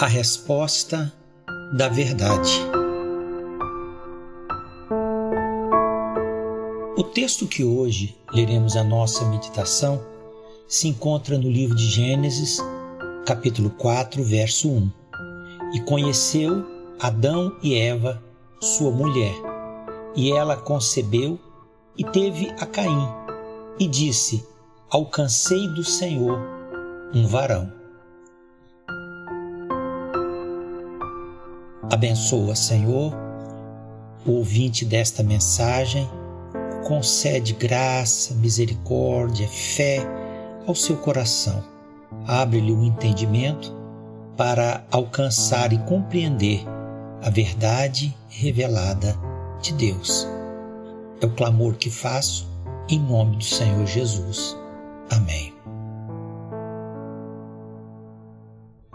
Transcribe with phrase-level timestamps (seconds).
[0.00, 1.12] A resposta
[1.72, 2.52] da verdade.
[6.96, 10.00] O texto que hoje leremos a nossa meditação
[10.68, 12.58] se encontra no livro de Gênesis,
[13.26, 14.92] capítulo 4, verso 1.
[15.74, 16.64] E conheceu
[17.00, 18.22] Adão e Eva,
[18.60, 19.34] sua mulher,
[20.14, 21.40] e ela concebeu
[21.96, 23.08] e teve a Caim,
[23.80, 24.46] e disse:
[24.88, 26.38] Alcancei do Senhor
[27.12, 27.77] um varão.
[31.90, 33.14] Abençoa, Senhor,
[34.26, 36.06] o ouvinte desta mensagem,
[36.86, 40.06] concede graça, misericórdia, fé
[40.66, 41.64] ao seu coração.
[42.26, 43.74] Abre-lhe o um entendimento
[44.36, 46.62] para alcançar e compreender
[47.22, 49.16] a verdade revelada
[49.62, 50.28] de Deus.
[51.22, 52.46] É o clamor que faço
[52.86, 54.54] em nome do Senhor Jesus.
[55.10, 55.54] Amém.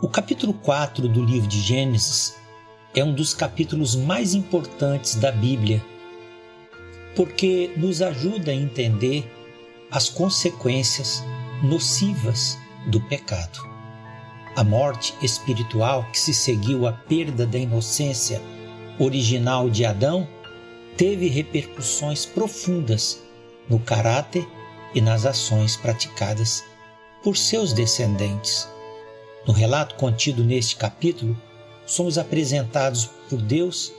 [0.00, 2.37] O capítulo 4 do livro de Gênesis
[2.94, 5.84] é um dos capítulos mais importantes da Bíblia,
[7.14, 9.30] porque nos ajuda a entender
[9.90, 11.22] as consequências
[11.62, 12.58] nocivas
[12.88, 13.58] do pecado.
[14.56, 18.42] A morte espiritual que se seguiu à perda da inocência
[18.98, 20.26] original de Adão
[20.96, 23.22] teve repercussões profundas
[23.68, 24.46] no caráter
[24.94, 26.64] e nas ações praticadas
[27.22, 28.68] por seus descendentes.
[29.46, 31.40] No relato contido neste capítulo,
[31.88, 33.92] somos apresentados por Deus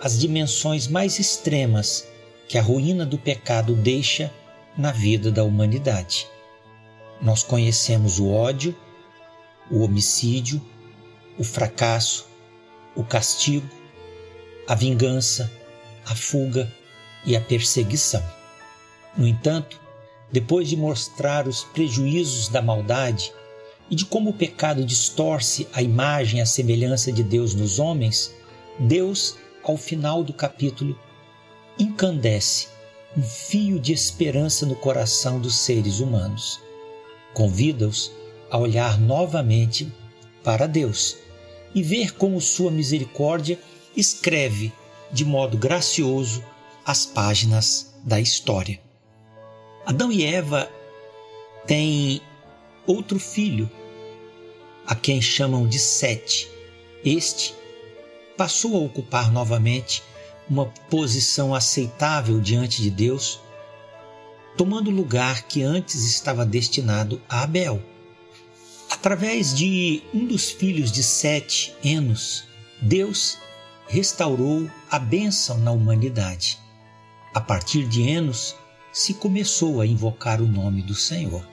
[0.00, 2.06] as dimensões mais extremas
[2.48, 4.30] que a ruína do pecado deixa
[4.76, 6.26] na vida da humanidade.
[7.22, 8.76] Nós conhecemos o ódio,
[9.70, 10.60] o homicídio,
[11.38, 12.26] o fracasso,
[12.94, 13.68] o castigo,
[14.68, 15.50] a vingança,
[16.04, 16.70] a fuga
[17.24, 18.22] e a perseguição.
[19.16, 19.80] No entanto,
[20.30, 23.32] depois de mostrar os prejuízos da maldade
[23.90, 28.34] e de como o pecado distorce a imagem e a semelhança de Deus nos homens,
[28.78, 30.98] Deus, ao final do capítulo,
[31.78, 32.68] incandesce
[33.16, 36.60] um fio de esperança no coração dos seres humanos.
[37.32, 38.12] Convida-os
[38.50, 39.92] a olhar novamente
[40.42, 41.16] para Deus
[41.74, 43.58] e ver como Sua misericórdia
[43.96, 44.72] escreve
[45.10, 46.42] de modo gracioso
[46.84, 48.80] as páginas da história.
[49.84, 50.70] Adão e Eva
[51.66, 52.20] têm
[52.86, 53.70] outro filho,
[54.86, 56.48] a quem chamam de Sete.
[57.04, 57.54] Este
[58.36, 60.02] passou a ocupar novamente
[60.48, 63.40] uma posição aceitável diante de Deus,
[64.56, 67.82] tomando o lugar que antes estava destinado a Abel.
[68.90, 72.44] Através de um dos filhos de Sete, Enos,
[72.80, 73.38] Deus
[73.88, 76.58] restaurou a bênção na humanidade.
[77.34, 78.54] A partir de Enos,
[78.92, 81.46] se começou a invocar o nome do Senhor.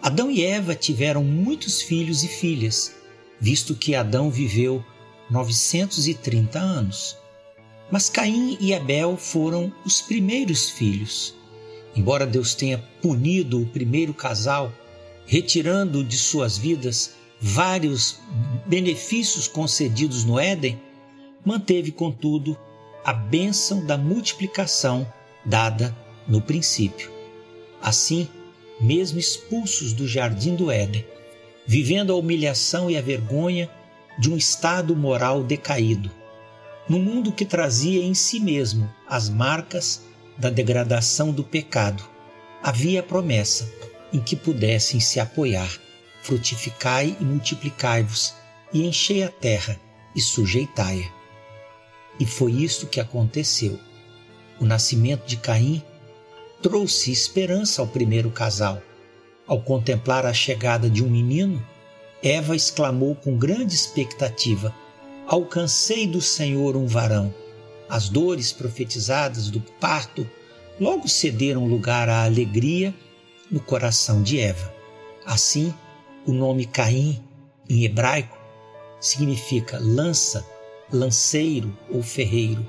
[0.00, 2.94] Adão e Eva tiveram muitos filhos e filhas,
[3.40, 4.84] visto que Adão viveu
[5.28, 7.16] 930 anos.
[7.90, 11.34] Mas Caim e Abel foram os primeiros filhos.
[11.96, 14.72] Embora Deus tenha punido o primeiro casal,
[15.26, 18.20] retirando de suas vidas vários
[18.66, 20.80] benefícios concedidos no Éden,
[21.44, 22.56] manteve, contudo,
[23.04, 25.10] a bênção da multiplicação
[25.44, 27.10] dada no princípio.
[27.80, 28.28] Assim,
[28.80, 31.04] mesmo expulsos do jardim do Éden,
[31.66, 33.70] vivendo a humilhação e a vergonha
[34.18, 36.10] de um estado moral decaído,
[36.88, 40.02] num mundo que trazia em si mesmo as marcas
[40.38, 42.02] da degradação do pecado,
[42.62, 43.70] havia a promessa
[44.12, 45.70] em que pudessem se apoiar.
[46.22, 48.34] Frutificai e multiplicai-vos,
[48.72, 49.80] e enchei a terra
[50.14, 51.10] e sujeitai-a.
[52.20, 53.78] E foi isto que aconteceu.
[54.60, 55.82] O nascimento de Caim
[56.62, 58.82] trouxe esperança ao primeiro casal.
[59.46, 61.64] Ao contemplar a chegada de um menino,
[62.22, 64.74] Eva exclamou com grande expectativa:
[65.26, 67.32] Alcancei do Senhor um varão.
[67.88, 70.28] As dores profetizadas do parto
[70.78, 72.94] logo cederam lugar à alegria
[73.50, 74.74] no coração de Eva.
[75.24, 75.72] Assim,
[76.26, 77.22] o nome Caim,
[77.68, 78.38] em hebraico,
[79.00, 80.44] significa lança,
[80.92, 82.66] lanceiro ou ferreiro.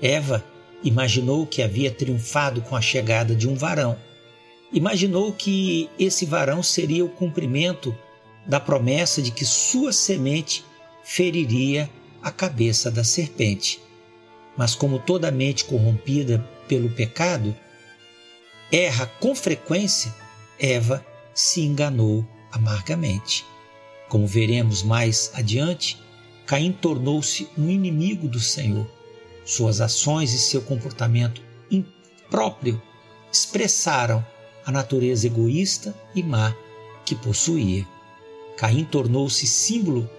[0.00, 0.44] Eva
[0.82, 3.96] Imaginou que havia triunfado com a chegada de um varão.
[4.72, 7.96] Imaginou que esse varão seria o cumprimento
[8.46, 10.64] da promessa de que sua semente
[11.02, 11.88] feriria
[12.22, 13.80] a cabeça da serpente.
[14.56, 17.54] Mas, como toda mente corrompida pelo pecado,
[18.70, 20.14] erra com frequência,
[20.58, 23.44] Eva se enganou amargamente.
[24.08, 25.98] Como veremos mais adiante,
[26.46, 28.86] Caim tornou-se um inimigo do Senhor
[29.46, 31.40] suas ações e seu comportamento
[31.70, 32.82] impróprio
[33.32, 34.26] expressaram
[34.66, 36.54] a natureza egoísta e má
[37.04, 37.86] que possuía.
[38.56, 40.10] Caim tornou-se símbolo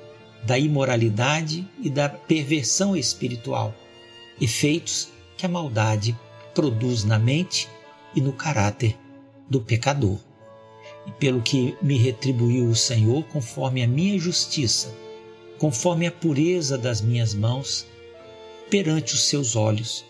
[0.45, 3.75] da imoralidade e da perversão espiritual,
[4.39, 6.17] efeitos que a maldade
[6.55, 7.67] produz na mente
[8.15, 8.97] e no caráter
[9.49, 10.17] do pecador.
[11.05, 14.93] E pelo que me retribuiu o Senhor conforme a minha justiça,
[15.57, 17.85] conforme a pureza das minhas mãos,
[18.69, 20.05] perante os seus olhos.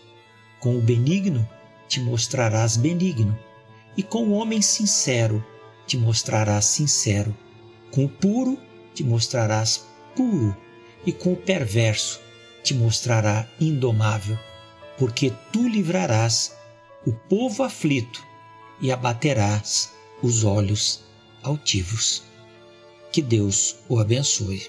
[0.60, 1.48] Com o benigno
[1.88, 3.38] te mostrarás benigno,
[3.96, 5.44] e com o homem sincero
[5.86, 7.36] te mostrarás sincero.
[7.90, 8.58] Com o puro
[8.94, 10.56] te mostrarás puro,
[11.06, 12.20] e com o perverso
[12.62, 14.38] te mostrará indomável,
[14.98, 16.56] porque tu livrarás
[17.06, 18.22] o povo aflito
[18.80, 21.02] e abaterás os olhos
[21.42, 22.22] altivos.
[23.10, 24.68] Que Deus o abençoe.